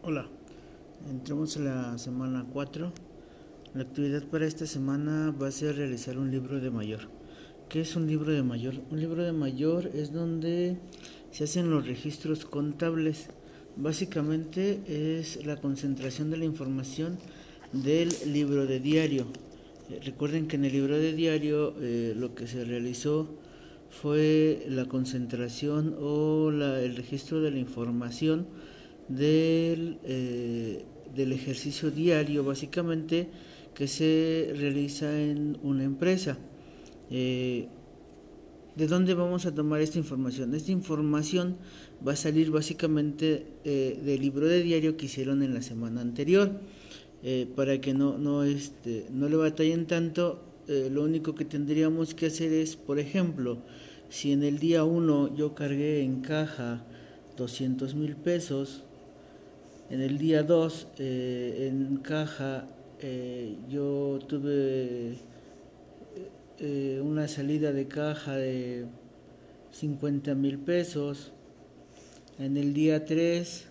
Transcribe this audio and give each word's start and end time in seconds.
Hola, 0.00 0.28
entramos 1.10 1.56
a 1.56 1.60
la 1.60 1.98
semana 1.98 2.46
4. 2.52 2.92
La 3.74 3.82
actividad 3.82 4.22
para 4.22 4.46
esta 4.46 4.64
semana 4.64 5.32
va 5.32 5.48
a 5.48 5.50
ser 5.50 5.74
realizar 5.74 6.18
un 6.18 6.30
libro 6.30 6.60
de 6.60 6.70
mayor. 6.70 7.00
¿Qué 7.68 7.80
es 7.80 7.96
un 7.96 8.06
libro 8.06 8.30
de 8.30 8.44
mayor? 8.44 8.74
Un 8.92 9.00
libro 9.00 9.24
de 9.24 9.32
mayor 9.32 9.90
es 9.92 10.12
donde 10.12 10.76
se 11.32 11.44
hacen 11.44 11.68
los 11.68 11.88
registros 11.88 12.44
contables. 12.44 13.30
Básicamente 13.76 14.80
es 14.86 15.44
la 15.44 15.56
concentración 15.56 16.30
de 16.30 16.36
la 16.36 16.44
información 16.44 17.18
del 17.72 18.08
libro 18.26 18.66
de 18.66 18.78
diario. 18.78 19.26
Eh, 19.90 20.00
recuerden 20.04 20.46
que 20.46 20.56
en 20.56 20.64
el 20.64 20.72
libro 20.72 20.96
de 20.96 21.12
diario 21.12 21.74
eh, 21.80 22.14
lo 22.16 22.36
que 22.36 22.46
se 22.46 22.64
realizó 22.64 23.28
fue 23.90 24.64
la 24.68 24.84
concentración 24.84 25.96
o 26.00 26.52
la, 26.52 26.80
el 26.80 26.94
registro 26.94 27.40
de 27.40 27.50
la 27.50 27.58
información 27.58 28.46
del, 29.08 29.98
eh, 30.04 30.84
del 31.14 31.32
ejercicio 31.32 31.90
diario 31.90 32.44
básicamente 32.44 33.28
que 33.74 33.88
se 33.88 34.52
realiza 34.56 35.20
en 35.20 35.58
una 35.62 35.84
empresa. 35.84 36.38
Eh, 37.10 37.68
¿De 38.76 38.86
dónde 38.86 39.14
vamos 39.14 39.44
a 39.46 39.54
tomar 39.54 39.80
esta 39.80 39.98
información? 39.98 40.54
Esta 40.54 40.70
información 40.70 41.56
va 42.06 42.12
a 42.12 42.16
salir 42.16 42.50
básicamente 42.50 43.46
eh, 43.64 44.00
del 44.04 44.20
libro 44.20 44.46
de 44.46 44.62
diario 44.62 44.96
que 44.96 45.06
hicieron 45.06 45.42
en 45.42 45.54
la 45.54 45.62
semana 45.62 46.00
anterior. 46.00 46.60
para 47.56 47.80
que 47.80 47.94
no, 47.94 48.16
no, 48.16 48.44
este, 48.44 49.06
no 49.10 49.28
le 49.28 49.34
batallen 49.34 49.86
tanto, 49.86 50.40
lo 50.68 51.02
único 51.02 51.34
que 51.34 51.44
tendríamos 51.44 52.14
que 52.14 52.26
hacer 52.26 52.52
es, 52.52 52.76
por 52.76 53.00
ejemplo, 53.00 53.58
si 54.08 54.30
en 54.30 54.44
el 54.44 54.60
día 54.60 54.84
1 54.84 55.34
yo 55.34 55.56
cargué 55.56 56.02
en 56.04 56.20
caja 56.20 56.84
200 57.36 57.96
mil 57.96 58.14
pesos, 58.14 58.84
en 59.90 60.02
el 60.02 60.18
día 60.18 60.42
2, 60.42 60.88
eh, 60.98 61.70
en 61.70 61.96
caja, 61.96 62.66
eh, 63.00 63.56
yo 63.70 64.18
tuve 64.28 65.14
eh, 66.58 67.00
una 67.02 67.26
salida 67.26 67.72
de 67.72 67.88
caja 67.88 68.36
de 68.36 68.84
50 69.70 70.34
mil 70.34 70.58
pesos. 70.58 71.32
En 72.38 72.58
el 72.58 72.74
día 72.74 73.06
3, 73.06 73.66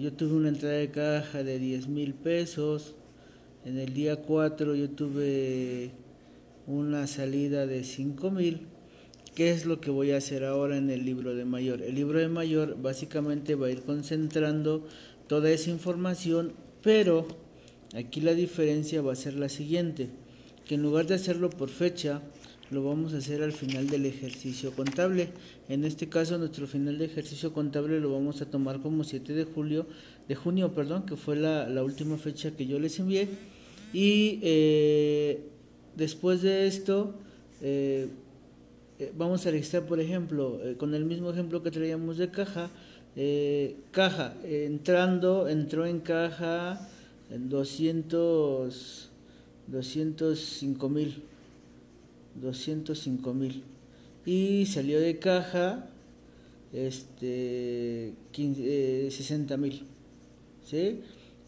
yo 0.00 0.12
tuve 0.12 0.34
una 0.34 0.50
entrada 0.50 0.74
de 0.74 0.90
caja 0.90 1.42
de 1.42 1.58
10 1.58 1.88
mil 1.88 2.12
pesos. 2.12 2.94
En 3.64 3.78
el 3.78 3.94
día 3.94 4.16
4, 4.16 4.74
yo 4.74 4.90
tuve 4.90 5.92
una 6.66 7.06
salida 7.06 7.66
de 7.66 7.84
5 7.84 8.30
mil. 8.30 8.66
¿Qué 9.38 9.52
es 9.52 9.66
lo 9.66 9.80
que 9.80 9.92
voy 9.92 10.10
a 10.10 10.16
hacer 10.16 10.42
ahora 10.42 10.78
en 10.78 10.90
el 10.90 11.04
libro 11.04 11.36
de 11.36 11.44
mayor? 11.44 11.80
El 11.80 11.94
libro 11.94 12.18
de 12.18 12.26
mayor 12.26 12.76
básicamente 12.82 13.54
va 13.54 13.68
a 13.68 13.70
ir 13.70 13.82
concentrando 13.82 14.84
toda 15.28 15.48
esa 15.52 15.70
información, 15.70 16.54
pero 16.82 17.24
aquí 17.94 18.20
la 18.20 18.34
diferencia 18.34 19.00
va 19.00 19.12
a 19.12 19.14
ser 19.14 19.34
la 19.34 19.48
siguiente, 19.48 20.08
que 20.66 20.74
en 20.74 20.82
lugar 20.82 21.06
de 21.06 21.14
hacerlo 21.14 21.50
por 21.50 21.68
fecha, 21.68 22.20
lo 22.72 22.82
vamos 22.82 23.14
a 23.14 23.18
hacer 23.18 23.44
al 23.44 23.52
final 23.52 23.86
del 23.86 24.06
ejercicio 24.06 24.72
contable. 24.72 25.28
En 25.68 25.84
este 25.84 26.08
caso, 26.08 26.36
nuestro 26.36 26.66
final 26.66 26.98
de 26.98 27.04
ejercicio 27.04 27.52
contable 27.52 28.00
lo 28.00 28.12
vamos 28.12 28.42
a 28.42 28.50
tomar 28.50 28.80
como 28.80 29.04
7 29.04 29.34
de 29.34 29.44
julio, 29.44 29.86
de 30.26 30.34
junio, 30.34 30.74
perdón, 30.74 31.06
que 31.06 31.14
fue 31.14 31.36
la, 31.36 31.84
última 31.84 32.18
fecha 32.18 32.56
que 32.56 32.66
yo 32.66 32.80
les 32.80 32.98
envié. 32.98 33.28
Y 33.92 34.40
eh, 34.42 35.44
después 35.94 36.42
de 36.42 36.66
esto, 36.66 37.14
eh, 37.62 38.08
eh, 38.98 39.12
vamos 39.16 39.46
a 39.46 39.50
registrar, 39.50 39.86
por 39.86 40.00
ejemplo, 40.00 40.60
con 40.76 40.94
el 40.94 41.04
mismo 41.04 41.30
ejemplo 41.30 41.62
que 41.62 41.70
traíamos 41.70 42.18
de 42.18 42.30
caja, 42.30 42.70
eh, 43.16 43.76
caja, 43.90 44.34
entrando, 44.44 45.48
entró 45.48 45.86
en 45.86 46.00
caja 46.00 46.88
en 47.30 47.48
200, 47.48 49.10
205 49.66 50.88
mil, 50.88 51.22
205 52.40 53.34
mil. 53.34 53.62
Y 54.24 54.66
salió 54.66 55.00
de 55.00 55.18
caja 55.18 55.88
este 56.72 58.14
60 58.32 59.54
eh, 59.54 59.58
mil. 59.58 59.84
¿Sí? 60.64 61.00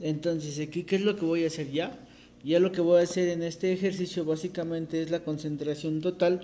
Entonces, 0.00 0.58
aquí, 0.58 0.82
¿qué 0.82 0.96
es 0.96 1.02
lo 1.02 1.16
que 1.16 1.24
voy 1.24 1.44
a 1.44 1.46
hacer 1.46 1.70
ya? 1.70 1.98
Ya 2.44 2.60
lo 2.60 2.72
que 2.72 2.80
voy 2.80 3.00
a 3.00 3.04
hacer 3.04 3.28
en 3.28 3.42
este 3.42 3.72
ejercicio 3.72 4.24
básicamente 4.24 5.00
es 5.00 5.10
la 5.10 5.20
concentración 5.24 6.00
total 6.00 6.40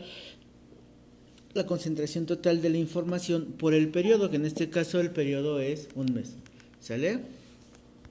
la 1.54 1.66
concentración 1.66 2.26
total 2.26 2.62
de 2.62 2.70
la 2.70 2.78
información 2.78 3.54
por 3.58 3.74
el 3.74 3.88
periodo, 3.88 4.30
que 4.30 4.36
en 4.36 4.46
este 4.46 4.70
caso 4.70 5.00
el 5.00 5.10
periodo 5.10 5.60
es 5.60 5.88
un 5.94 6.12
mes. 6.14 6.34
¿Sale? 6.80 7.39